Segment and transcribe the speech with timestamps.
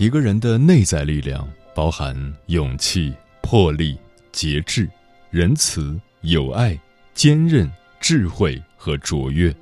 [0.00, 3.12] 一个人的内在力量包含勇气、
[3.42, 3.98] 魄力、
[4.32, 4.88] 节制、
[5.28, 6.74] 仁慈、友爱、
[7.12, 7.70] 坚韧、
[8.00, 9.54] 智慧和卓越。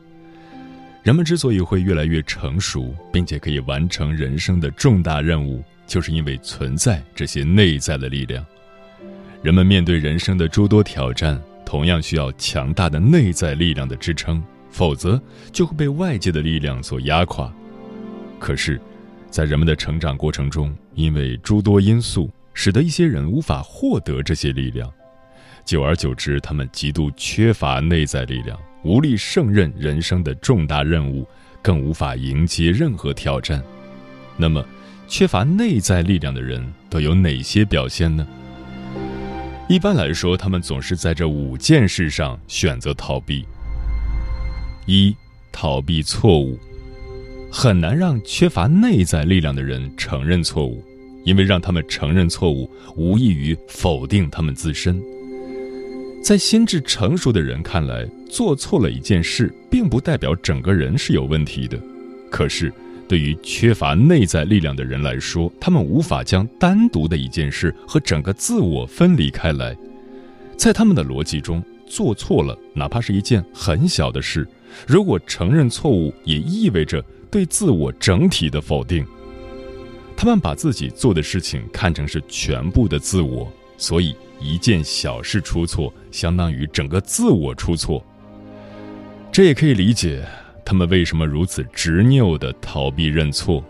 [1.02, 8.46] 人们之所以会越来越成熟，并且可以完成人生的重大任务，就是因为存在这些内在的力量。
[9.42, 11.36] 人们面对人生的诸多挑战，
[11.66, 17.52] 同样需要强大的内在力量的支撑，否则就会被外界的力量所压垮。
[18.38, 18.80] 可是，
[19.30, 24.90] 在人们的成长过程中，因为诸多因素，使得一些人无法获得这些力量，
[25.64, 31.26] 久而久之，他们极度缺乏内在力量，无力胜任人生的重大任务，
[31.62, 33.62] 更无法迎接任何挑战。
[34.36, 34.64] 那么，
[35.06, 38.26] 缺乏内在力量的人都有哪些表现呢？
[39.68, 43.44] 一般来说，他们总是在这五件事上选择逃避：
[44.86, 45.14] 一、
[45.52, 46.58] 逃避错误。
[47.50, 50.82] 很难让缺乏内在力量的人承认错误，
[51.24, 55.00] 因为让他们承认错误，无异于否定他们自身。
[56.22, 61.80] 在心智成熟的人看来，做错了一件事，并不代表整个人是有问题的。
[62.30, 62.72] 可是，
[63.08, 69.76] 对于缺乏内在力量的人来说，他们无法将单独的一件事和整个自我分离开来。
[70.56, 74.46] 在他们的逻辑中，做错了，哪怕是一件很小的事，
[74.86, 77.02] 如果承认错误，也意味着。
[77.30, 79.06] 对自我整体的否定，
[80.16, 88.04] 他们把自己做的事情看成是全部的自我，所以一件小事出错，相当于整个自我出错。
[89.30, 90.24] 这也可以理解
[90.64, 93.62] 他们为什么如此执拗的逃避认错。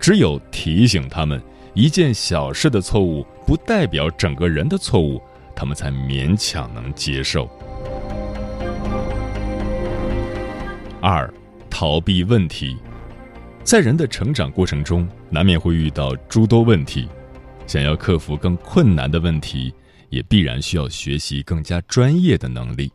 [0.00, 5.20] 只有提醒他们一件小事的错误不代表整个人的错误，
[5.54, 7.48] 他们才勉强能接受。
[11.00, 11.32] 二。
[11.76, 12.76] 逃避问题，
[13.64, 17.08] 在人的成长过程中，难免会遇到诸多问题。
[17.66, 19.74] 想要克服更困难的问题，
[20.08, 22.92] 也必然需要学习更加专业的能力。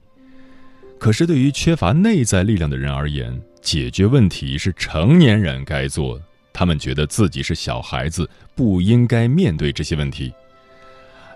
[0.97, 6.23] 可是，对于缺乏内在力量的人而言，解决问题是成年人该做的。
[6.53, 10.33] 他们觉得自己是小孩子，不应该面对这些问题。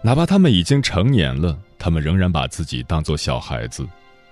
[0.02, 3.86] 哪怕他们已经成年了，他们仍然把自己当作小孩子。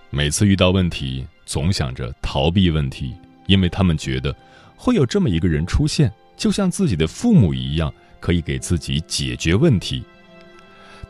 [0.09, 3.13] 每次遇到问题，总想着逃避问题，
[3.45, 4.33] 因为他们觉得
[4.77, 10.01] 会有这么一个人出现，就像自己的父母一样，可以给自己解决问题。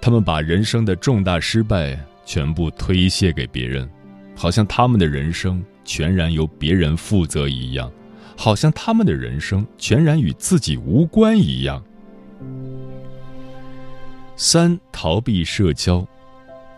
[0.02, 3.88] 他们把人生的重大失败全部推卸给别人，
[4.36, 7.92] 好像他们的人生全然由别人负责一样，
[8.36, 11.84] 好像他们的人生全然与自己无关一样。
[14.36, 16.04] 三、逃避社交。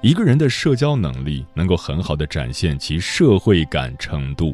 [0.04, 4.54] 一个人的社交能力能够很好的展现其社会感程度。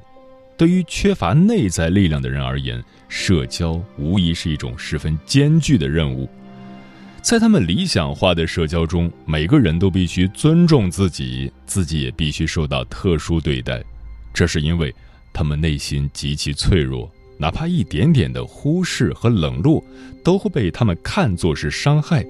[0.55, 6.29] 对于缺乏内在力量的人而言，社交无疑是一种十分艰巨的任务。
[7.23, 13.83] 在他们理想化的社交中，每个人都必须尊重自己，自己也必须受到特殊对待。
[14.31, 14.93] 这是因为
[15.33, 19.83] 他们内心极其脆弱，哪怕一点点的忽视和冷落，
[20.23, 22.23] 都会被他们看作是伤害。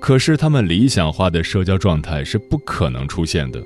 [0.00, 3.62] 可是，他们理想化的社交状态是不可能出现的，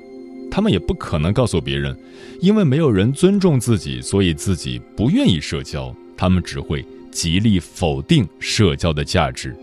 [0.51, 1.97] 他们也不可能告诉别人，
[2.41, 5.95] 因为没有人尊重自己，所以自己不愿意社交。
[6.17, 9.55] 他们只会极力否定社交的价值。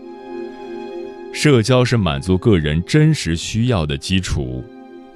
[1.33, 4.63] 社交是满足个人真实需要的基础，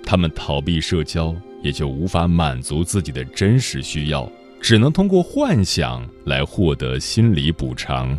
[0.03, 8.17] 他们逃避社交，也就无法满足自己的真实需要，只能通过幻想来获得心理补偿。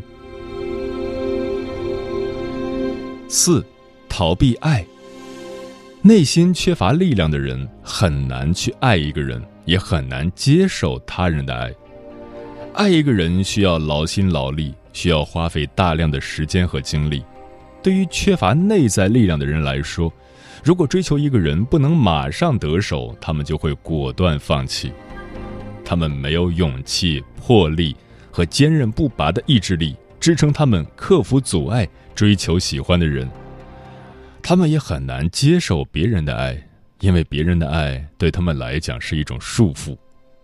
[3.28, 3.64] 四，
[4.08, 4.84] 逃避爱。
[6.00, 11.70] 内心缺乏力量的人很难去爱一个人，也很难接受他人的爱。
[12.72, 17.22] 爱一个人需要劳心劳力，需要花费大量的时间和精力。
[17.82, 20.10] 对于缺乏内在力量的人来说，
[20.64, 24.90] 如果追求一个人不能马上得手，他们就会果断放弃。
[25.84, 27.94] 他们没有勇气、魄力
[28.30, 33.30] 和坚韧不拔的意志力支撑他们克服阻碍、追求喜欢的人。
[34.42, 36.60] 他们也很难接受别人的爱，
[36.98, 39.96] 因为别人的爱对他们来讲是一种束缚。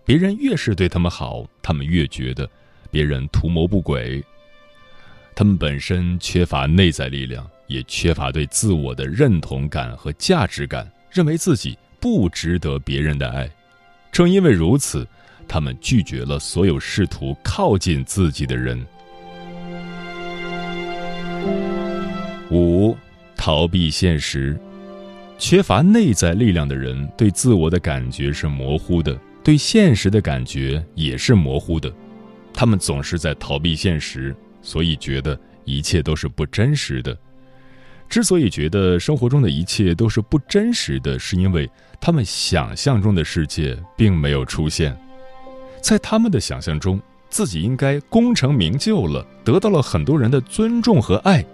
[0.04, 2.48] 别人越是对他们好，他们越觉得
[2.92, 4.22] 别人图谋不轨。
[5.34, 13.50] 他们本身缺乏内在力量，也缺乏对自我的认同感和价值感，认为自己不值得别人的爱。
[14.12, 15.04] 正因为如此，
[15.48, 18.86] 他们拒绝了所有试图靠近自己的人。
[22.50, 22.96] 五。
[23.37, 24.58] 逃避现实，
[25.38, 31.93] 缺乏内在力量的人，对自我的感觉是模糊的，对现实的感觉也是模糊的。
[32.55, 37.14] 他们总是在逃避现实，所以觉得一切都是不真实的。
[38.08, 41.69] 之所以觉得生活中的一切都是不真实的，是因为
[42.00, 44.96] 他们想象中的世界并没有出现。
[45.82, 46.99] 在他们的想象中，
[47.34, 51.44] 自己应该功成名就了，得到了很多人的尊重和爱。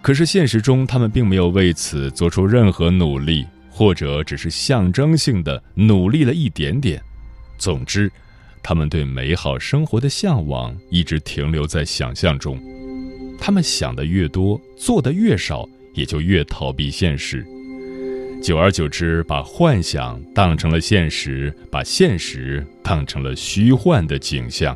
[0.00, 6.98] 可是现实中，他们并没有为此做出任何努力，或者只是象征性的努力了一点点。
[7.58, 8.10] 总之，
[8.62, 12.58] 他们对美好生活的向往一直停留在想象中。
[13.38, 17.46] 他们想的越多，做的越少，也就越逃避现实。
[18.42, 24.74] 久而久之，把幻想当成了现实，把现实当成了虚幻的景象。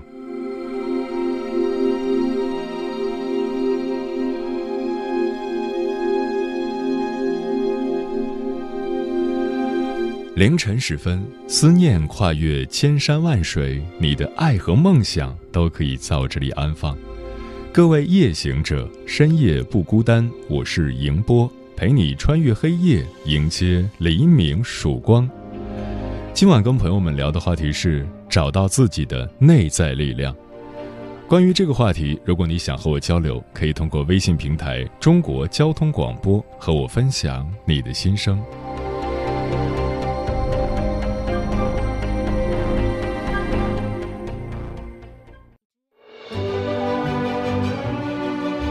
[10.40, 16.96] 凌晨时分，思念跨越千山万水，你的爱和梦想都可以在我这里安放。
[17.70, 21.46] 各位夜行者，深夜不孤单，我是迎波，
[21.76, 25.28] 陪你穿越黑夜，迎接黎明曙光。
[26.32, 30.34] 今晚跟朋友们聊的话题是找到自己的内在力量。
[31.28, 38.42] 关于这个话题，如果你想和我交流，可以通过微信平台“中国交通广播”和我分享你的心声。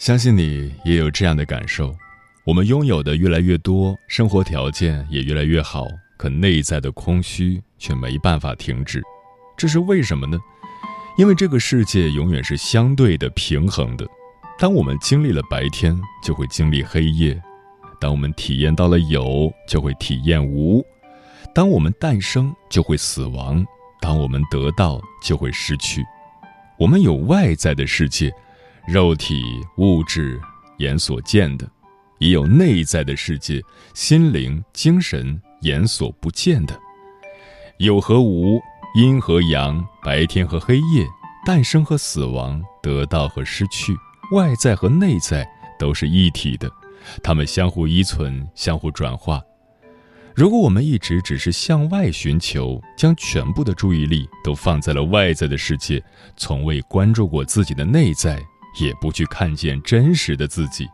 [0.00, 1.94] 相信你也有这样的感受，
[2.44, 5.86] 我们拥有的越来越多，生活条件也越来越好，
[6.16, 9.02] 可内在的空虚却没办法停止，
[9.58, 10.38] 这是为什么呢？
[11.18, 14.06] 因为这个世界永远是相对的平衡的，
[14.58, 15.94] 当我们经历了白天，
[16.24, 17.34] 就会经历黑夜；
[18.00, 20.82] 当我们体验到了有，就会体验无；
[21.54, 23.62] 当我们诞生，就会死亡；
[24.00, 26.02] 当我们得到，就会失去。
[26.78, 28.32] 我们有外在的世界。
[28.86, 29.42] 肉体、
[29.76, 30.40] 物质、
[30.78, 31.70] 眼所见的，
[32.18, 33.62] 也有内在的世界，
[33.94, 36.78] 心灵、精神眼所不见的。
[37.78, 38.60] 有和无，
[38.94, 41.06] 阴和阳，白天和黑夜，
[41.46, 43.96] 诞生和死亡，得到和失去，
[44.32, 46.70] 外在和内在都是一体的，
[47.22, 49.40] 它们相互依存，相互转化。
[50.34, 56.02] 如果我们一直只是向外寻求，将全部的注意力都放在了外在的世界，
[56.36, 58.40] 从未关注过自己的内在。
[58.78, 60.86] 也不去看见真实的自己，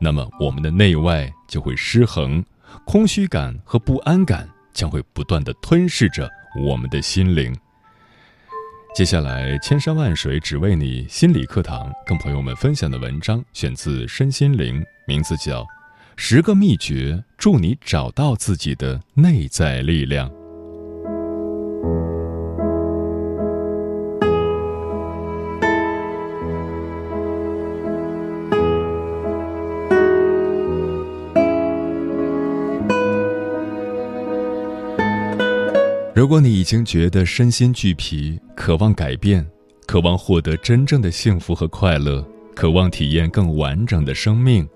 [0.00, 2.44] 那么我们的内外就会失衡，
[2.86, 6.30] 空虚感和不安感将会不断的吞噬着
[6.64, 7.54] 我们的心灵。
[8.94, 15.62] 接下来，千山万水只为你心理课堂，跟朋友们分享的文章选自身心灵，名字叫
[16.16, 20.28] 《十个秘诀助你找到自己的内在力量》。
[36.20, 39.42] 如果你已经觉得身心俱疲，渴望改变，
[39.86, 42.22] 渴望获得真正的幸福和快乐，
[42.54, 44.68] 渴望体验更完整的生命，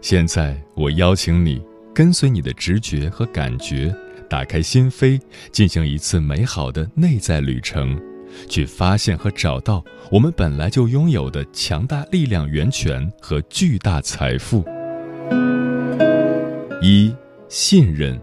[0.00, 1.62] 现在，我邀请你
[1.94, 3.94] 跟随你的直觉和感觉，
[4.28, 5.20] 打开心扉，
[5.52, 7.96] 进行一次美好的内在旅程，
[8.48, 14.64] 去发现和找到我们本来就拥有的强大力量源泉和巨大财富。
[16.82, 17.14] 一、
[17.48, 18.20] 信任。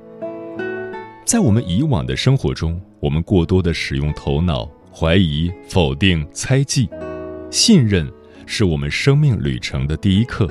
[1.30, 6.90] 在我们以往的生活中，我们过多的使用头脑，怀疑、否定、猜忌。
[7.52, 8.12] 信任
[8.48, 10.50] 是我们生命旅程的第一课。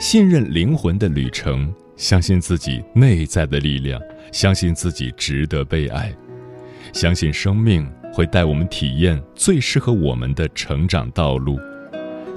[0.00, 4.00] 信任灵魂的旅程，相信自己内在的力量，
[4.30, 6.14] 相信自己值得被爱，
[6.92, 11.58] 相信生命会带我们体验最适合我们的成长道路，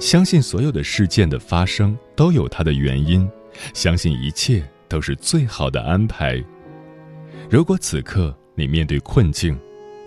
[0.00, 3.24] 相信所有的事件的发生都有它的原因，
[3.72, 6.42] 相信一切都是最好的安排。
[7.52, 9.54] 如果此刻你面对困境，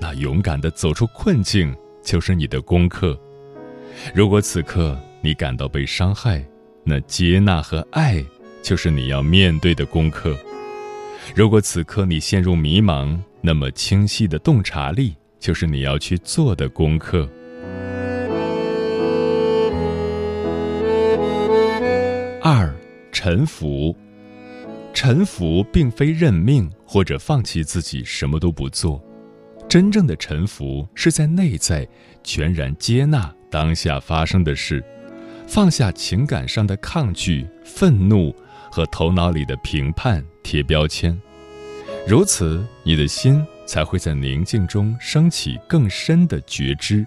[0.01, 1.71] 那勇敢的走出困境
[2.01, 3.15] 就是你的功课；
[4.15, 6.43] 如果此刻你感到被伤害，
[6.83, 8.25] 那接纳和爱，
[8.63, 10.35] 就是你要面对的功课。
[11.35, 17.29] 如果此刻你陷入迷茫，那么清晰的洞察力，就是你要去做的功课。
[22.41, 22.73] 二，
[23.11, 23.95] 臣服。
[24.95, 29.03] 臣服并非认命或者放弃自己什么都不做，
[29.67, 31.85] 真正的臣服是在内在
[32.23, 34.81] 全然接纳当下发生的事。
[35.45, 38.33] 放下情感上的抗拒、愤怒
[38.71, 41.21] 和头脑里的评判、贴标签，
[42.07, 47.05] 如此，你的心才会在宁静中升起更深的觉知。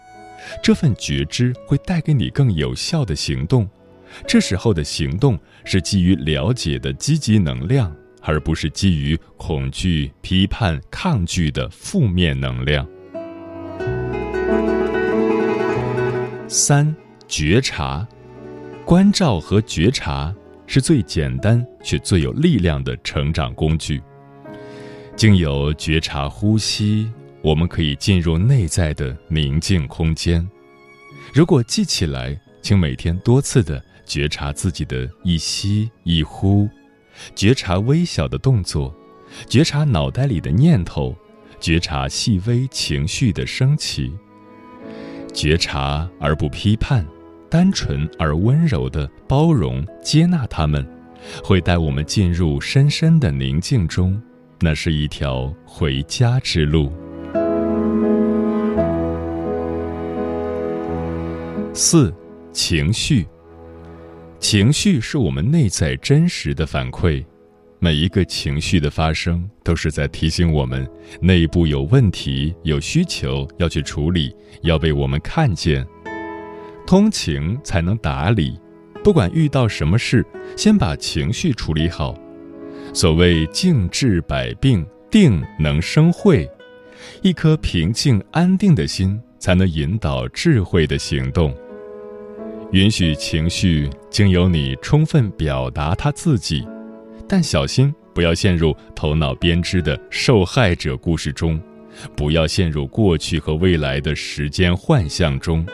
[0.62, 3.66] 这份觉知会带给你更有效的行动。
[4.26, 12.86] 这时候的行动是基于了解的积极能量，而不是基于恐惧、批判、抗拒的负面能量。
[16.48, 16.94] 三、
[17.26, 18.06] 觉察。
[18.84, 20.34] 关照和觉察
[20.66, 24.00] 是最简单却最有力量的成长工具。
[25.14, 30.48] 经由觉察呼吸，我们可以进入内在的宁静空间。
[31.34, 36.66] 如果记起来，请每天多次的觉察自己的一吸一呼，
[37.34, 38.92] 觉察微小的动作，
[39.46, 41.14] 觉察脑袋里的念头，
[41.60, 44.10] 觉察细微情绪的升起，
[45.34, 47.06] 觉察而不批判。
[47.50, 50.86] 单纯而温柔的包容、接纳他们，
[51.42, 54.20] 会带我们进入深深的宁静中。
[54.60, 56.92] 那是一条回家之路。
[61.72, 62.12] 四、
[62.52, 63.26] 情绪。
[64.40, 67.24] 情绪是我们内在真实的反馈，
[67.80, 70.88] 每一个情绪的发生，都是在提醒我们
[71.20, 75.84] 内部有问题、有需求要去处理，要被我们看见。
[76.86, 78.58] 通情才能达理，
[79.02, 80.24] 不管遇到什么事，
[80.56, 82.16] 先把情绪处理好。
[82.94, 86.48] 所谓静治百病，定能生慧。
[87.22, 91.54] 一颗平静安定的心，才能引导智慧的行动。
[92.72, 96.66] 允许情绪经由你充分表达他自己，
[97.26, 101.58] 但小心不要陷入头脑编织的受害者故事中，
[102.14, 105.66] 不要陷入过去和未来的时间幻象中。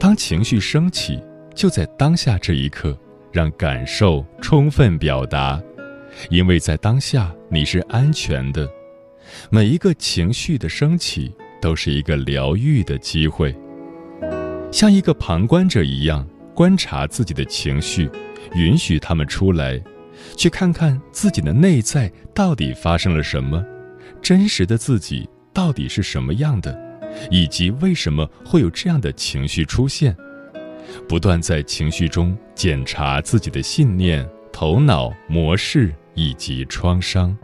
[0.00, 1.22] 当情绪升起，
[1.54, 2.98] 就在当下这一刻，
[3.30, 5.62] 让感受充分表达，
[6.28, 8.68] 因为在当下你是安全的。
[9.48, 11.32] 每一个情绪的升起，
[11.62, 13.54] 都是一个疗愈的机会。
[14.74, 18.10] 像一个旁观者一样观察自己的情绪，
[18.56, 19.80] 允许他们出来，
[20.36, 23.64] 去看看自己的内在到底发生了什么，
[24.20, 26.76] 真实的自己到底是什么样的。
[27.30, 30.16] 以及为什么会有这样的情绪出现？
[31.08, 37.36] 不断在情绪中检查自己的信念、头脑模式以及创伤。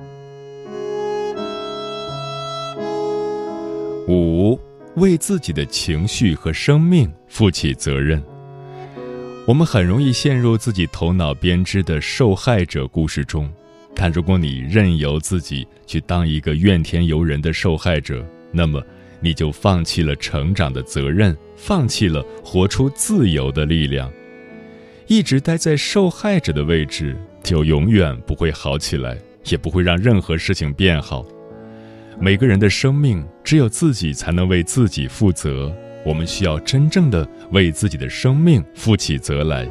[4.08, 4.58] 五，
[4.97, 8.23] 为自己的情绪和生命负起责任。
[9.47, 13.50] 我们很容易陷入自己头脑编织的受害者故事中，
[13.94, 18.82] 但如果你任由自己去当一个怨天尤人的受害者，那么。
[19.23, 24.11] 你就放弃了成长的责任，放弃了活出自由的力量，
[25.09, 29.18] 一直待在受害者的位置，就永远不会好起来，
[29.50, 31.23] 也不会让任何事情变好。
[32.23, 35.75] 每个人的生命只有自己才能为自己负责，
[36.05, 39.67] 我们需要真正的为自己的生命负起责来。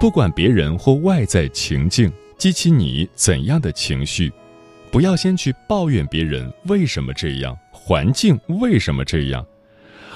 [0.00, 4.32] 不管别人或外在情境激起你怎样的情绪，
[4.90, 7.56] 不要先去抱怨别人为什么这样。
[7.70, 9.46] 环境为什么这样？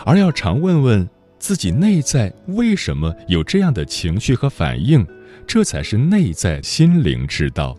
[0.05, 1.09] 而要常问问
[1.39, 5.07] 自己内在为什么有这样的情绪和反应，
[5.47, 7.79] 这才是内在心灵之道。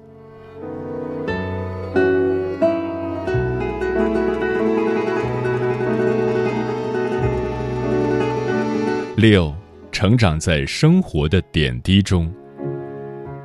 [9.21, 9.55] 六，
[9.91, 12.33] 成长在生活的点滴中。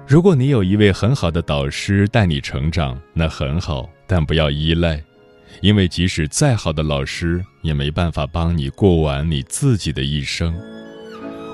[0.08, 4.98] 如果你有一位很好的导师带你成长，那很好，但不要依赖，
[5.60, 10.58] 因为即使再好的老师，也没办法帮你过完你自己的一生。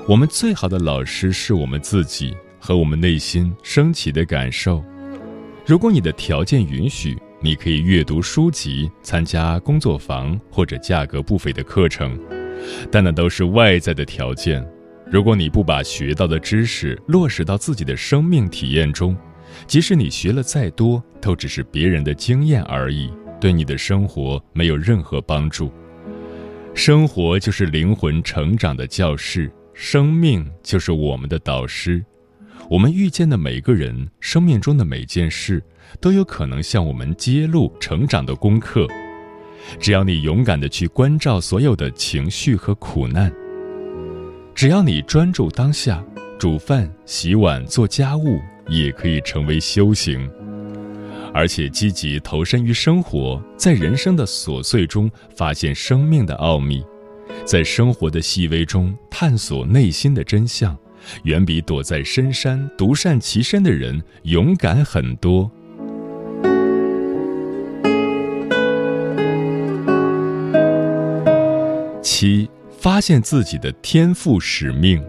[0.07, 4.81] 我们最好的老师是我们自己和我们内心升起的感受。
[5.65, 12.17] 如果你的条件允许，你可以阅读书籍、参加工作坊或者价格不菲的课程，
[12.91, 14.65] 但那都是外在的条件。
[15.09, 19.15] 如果你不把学到的知识落实到自己的生命体验中，
[19.67, 25.71] 即使你学了再多，都只是别人的经验而已，对你的生活没有任何帮助。
[26.73, 32.03] 生活就是灵魂成长的教室，生命就是我们的导师。
[32.69, 35.61] 我们遇见的每个人，生命中的每件事，
[35.99, 38.87] 都有可能向我们揭露成长的功课。
[39.79, 43.31] 只要你勇敢地去关照所有的情绪和苦难。
[44.55, 46.03] 只要你专注当下，
[46.37, 50.29] 煮饭、洗碗、做家务也可以成为修行，
[51.33, 56.83] 而且积极投身于生活，在人生的琐碎中发现生命的奥秘，
[57.45, 60.77] 在生活的细微中探索内心的真相，
[61.23, 65.49] 远比躲在深山独善其身的人勇敢很多。
[72.23, 72.49] 七。
[72.79, 75.01] 发现自己的天赋使命。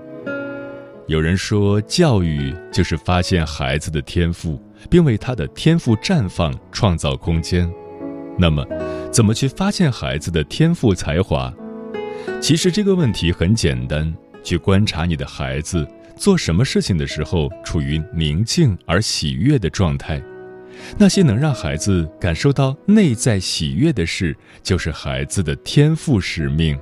[1.06, 7.68] 有人说，教育就是发现孩子的天赋，并为他的天赋绽放创造空间。
[8.36, 8.64] 那么，
[9.12, 11.52] 怎么去发现孩子的天赋才华？
[12.40, 20.20] 其实这个问题很简单，去观察你的孩子做什么事情的时候处于宁静而喜悦的状态。
[20.98, 26.78] 那些能让孩子感受到内在喜悦的事，就是孩子的天赋使命。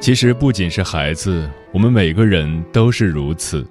[0.00, 3.66] 其实不仅是孩子，我们每个人都是如此。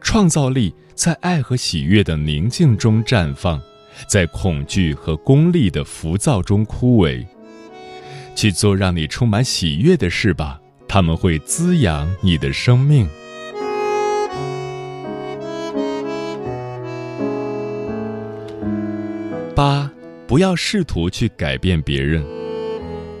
[0.00, 3.60] 创造力在爱和喜悦的宁静中绽放，
[4.06, 7.26] 在恐惧和功利的浮躁中枯萎。
[8.36, 13.08] 去做让你充满喜悦的事吧，他们会滋养你的生命。
[19.56, 19.90] 八，
[20.26, 22.24] 不要试图去改变别人。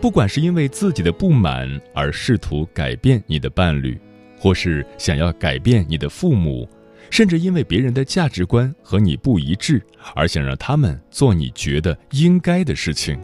[0.00, 4.00] 不管是因为自己的不满而试图改变你的伴侣，
[4.38, 6.66] 或是想要改变你的父母，
[7.10, 9.82] 甚至因为别人的价值观和你不一致
[10.14, 13.20] 而想让他们做你觉得应该的事情，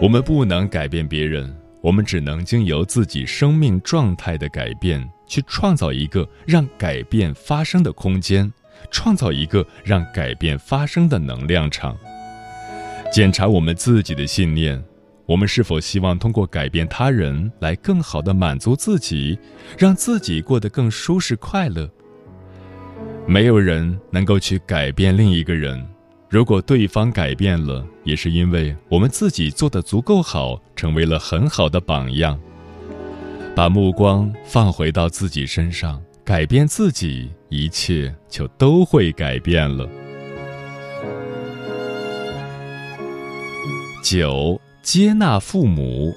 [0.00, 8.52] 我们不能改变别人，我们只能经由自己生命状态的改变，去创造一个让改变发生的空间，
[8.92, 11.96] 创造一个让改变发生的能量场。
[13.12, 14.80] 检查我们自己的信念。
[15.28, 19.38] 我们是否希望通过改变他人来更好的满足自己，
[19.76, 21.86] 让自己过得更舒适快乐？
[23.26, 25.86] 没有人能够去改变另一个人，
[26.30, 32.40] 如果对方改变了，也是因为我们自己做的足够好，成为了很好的榜样。
[33.54, 39.86] 把目光放回到自己身上，改变自己，一切就都会改变了。
[44.02, 44.58] 九。
[44.90, 46.14] 接纳父母，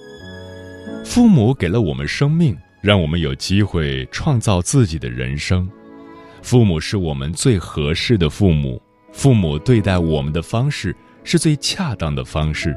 [1.03, 5.69] 父母给了我们生命，让我们有机会创造自己的人生。
[6.41, 8.81] 父母是我们最合适的父母，
[9.11, 12.73] 父母对待我们的方式是最恰当的方式。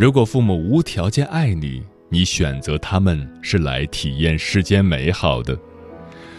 [0.00, 5.54] 如果父母无条件爱你，你选择他们是来体验世间美好的；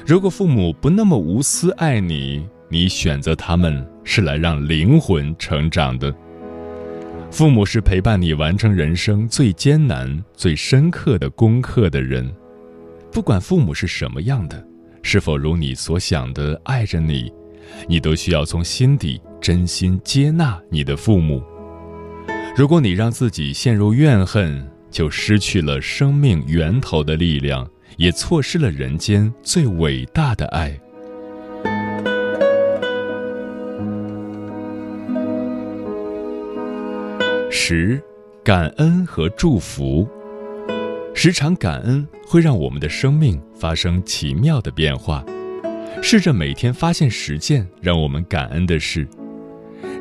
[0.06, 6.14] 如果父母不那么无私爱你，你选择他们是来让灵魂成长的。
[7.32, 12.30] 父母是陪伴你完成人生最艰难、最深刻的功课的人，
[13.12, 14.62] 不管父母是什么样的，
[15.04, 17.32] 是否如你所想的爱着你，
[17.88, 21.42] 你都需要从心底真心接纳你的父母。
[22.58, 27.66] 如果你让自己陷入怨恨，就失去了生命源头的力量，
[27.96, 30.78] 也错失了人间最伟大的爱。
[37.72, 38.02] 十，
[38.44, 40.08] 感恩和祝福。
[41.14, 45.24] 时常感恩会让我们的生命发生奇妙的变化。
[46.02, 49.08] 试着每天发现十件让我们感恩的事，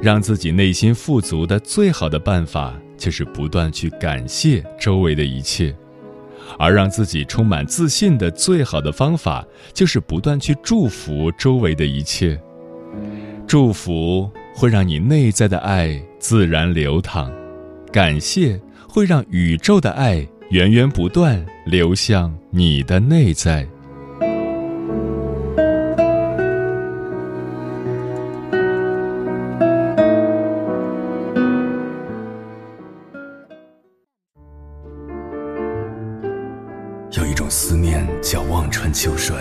[0.01, 5.77] 让自己内心富足的最好的办法就是不断去感谢周围的一切。
[6.59, 12.41] 而让自己充满自信的最好的方法，就是不断去祝福周围的一切。
[13.47, 17.31] 祝福会让你内在的爱自然流淌，
[17.91, 23.67] 感谢会让宇宙的爱源源不断流向你的内在。
[37.11, 39.35] 有一种思念叫望穿秋水，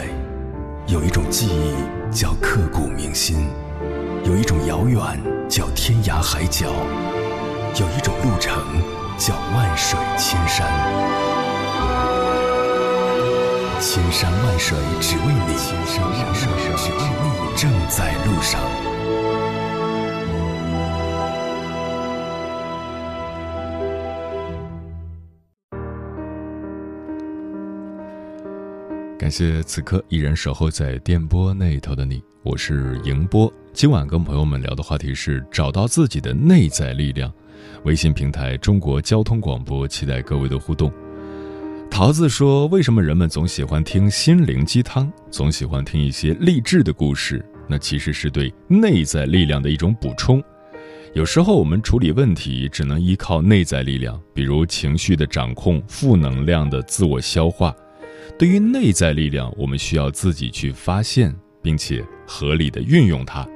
[0.87, 1.73] 有一种记忆
[2.11, 3.47] 叫刻骨铭心，
[4.25, 5.01] 有一种遥远
[5.49, 6.71] 叫天涯海角，
[7.79, 8.59] 有一种路程
[9.19, 10.67] 叫万水千山。
[13.79, 18.59] 千山万水只为你，千山万水只为你，正在路上。
[29.19, 33.53] 感谢此刻依然守候在电波那头的你，我是迎波。
[33.71, 37.31] 今晚跟朋友们聊的话题是找到自己的内在力量。
[37.83, 40.91] 微信平台中国交通广播，期待各位的互动。
[41.89, 47.43] 桃子说：“为什么人们总喜欢听心灵鸡汤，总喜欢听一些励志的故事？
[47.67, 50.43] 那其实是对内在力量的一种补充。
[51.13, 57.73] 有时候我们处理问题只能依靠内在力量，比如情绪的掌控、负能量的自我消化。”
[58.37, 63.47] 对于内在力量，我们需要自己去发现，并且合理的运用它。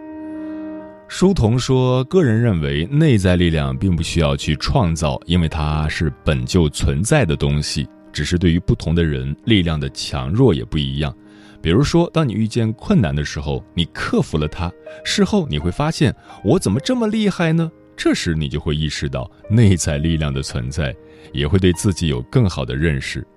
[1.14, 7.86] 书童说：“个人认为，内在力量并不需要去创造，因为它是本就存在的东西。
[8.14, 11.14] 只是对于不同的人，力量的强弱也不一样。
[11.62, 14.72] 比如说，当你遇见困难的时候，你克服了它，
[15.04, 17.70] 事后你会发现，我怎么这么厉害呢？
[17.98, 20.96] 这时你就会意识到内在力量的存在，
[21.34, 23.28] 也会对自己有更好的认识。”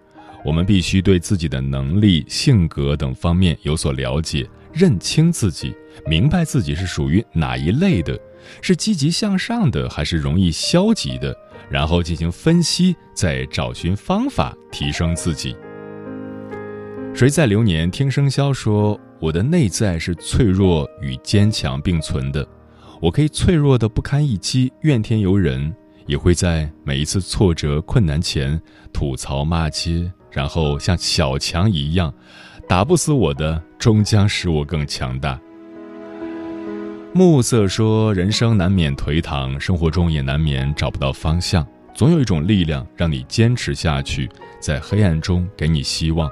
[0.47, 8.19] 我们必须对自己的能力、性格等方面有所了解，认清自己，明白自己是属于哪一类的，
[8.61, 11.35] 是积极向上的还是容易消极的，
[11.71, 15.57] 然后进行分析，再找寻方法提升自己。
[17.15, 22.45] 谁在流年听生肖说：“我的内在是脆弱与坚强并存的，
[23.01, 25.73] 我可以脆弱的不堪一击，怨天尤人，
[26.07, 28.61] 也会在每一次挫折、困难前
[28.93, 32.13] 吐槽骂街。”然后像小强一样，
[32.67, 35.39] 打不死我的，终将使我更强大。
[37.13, 46.29] 暮色说：“人生难免颓唐，生活中也难免找不到方向，总有一种力量让你坚持下去，在黑暗中给你希望。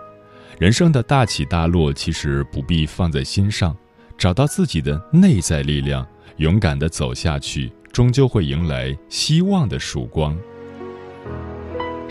[0.58, 3.76] 人生的大起大落，其实不必放在心上，
[4.18, 6.04] 找到自己的内在力量，
[6.38, 10.36] 勇敢的走下去，终究会迎来希望的曙光。”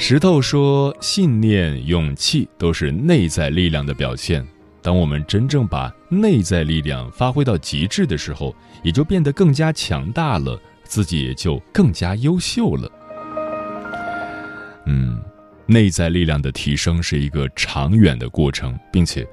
[0.04, 4.44] 石头说：“信念、勇气都是内在力量的表现。
[4.82, 12.92] 当我们真正把内在力量发挥到极致的时候，也就变得更加强大了，自己也就更加优秀了。”
[14.88, 15.22] 嗯，
[15.68, 19.26] 内在力量的提升是一个长远的过程，并且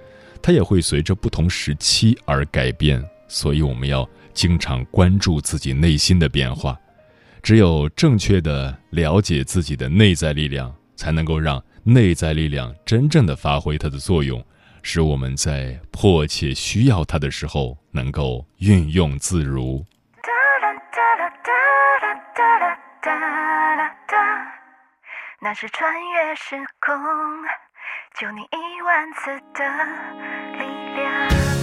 [0.43, 6.79] 它也会随着不同时期而改变，所以我们要经常关注自己内心的变化。
[7.49, 14.45] 只有正确的了解自己的内在力量，才能够让内在力量真正的发挥它的作用，
[14.83, 19.83] 使我们在迫切需要它的时候能够运用自如。
[25.41, 26.95] 那是穿越时空，
[28.21, 29.65] 救你一万次的
[30.59, 31.58] 力量。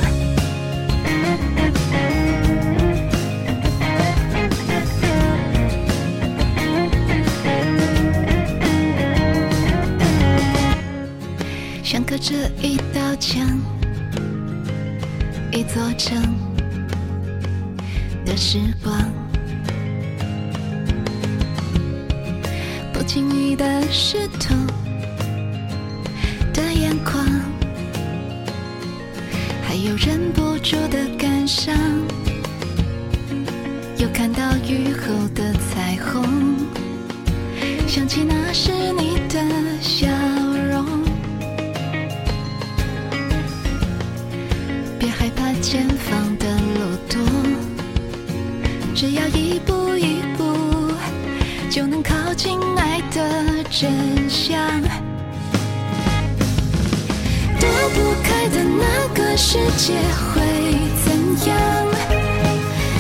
[12.08, 13.60] 隔着一道墙，
[15.52, 16.22] 一座城
[18.24, 18.96] 的时光，
[22.94, 24.56] 不经意的湿透
[26.54, 27.26] 的眼眶，
[29.68, 31.76] 还有忍不住的感伤，
[33.98, 36.24] 又看到雨后的彩虹，
[37.88, 40.15] 想起那是你的笑。
[45.06, 47.22] 别害怕前方的路多，
[48.96, 50.44] 只要一步一步
[51.70, 54.58] 就能靠近爱的真相。
[57.60, 60.42] 躲不开的那个世界会
[61.06, 61.56] 怎样？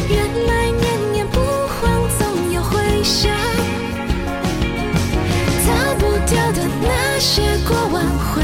[0.08, 3.36] 原来念念不忘总有回响，
[5.65, 8.44] 逃不掉的那些过往会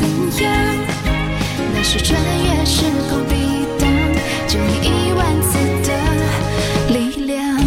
[0.00, 0.67] 怎样。
[1.82, 3.34] 是穿越时空抵
[3.78, 3.88] 挡，
[4.46, 5.88] 就你一万次的
[6.92, 7.58] 力量。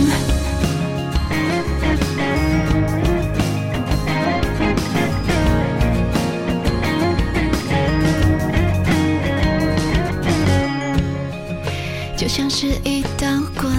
[12.15, 13.28] 就像是一道
[13.60, 13.71] 光，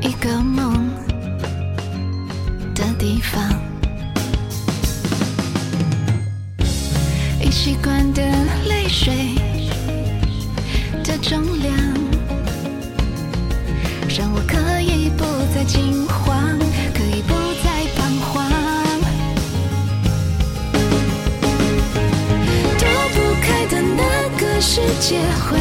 [0.00, 0.88] 一个梦
[2.74, 3.42] 的地方。
[7.66, 8.22] 习惯的
[8.68, 9.34] 泪水
[11.02, 11.74] 的重量，
[14.08, 16.56] 让我可以不再惊慌，
[16.94, 18.48] 可以不再彷徨。
[22.78, 25.18] 躲不开的那个世界
[25.50, 25.58] 会